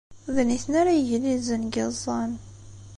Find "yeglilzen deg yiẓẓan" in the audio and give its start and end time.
0.95-2.31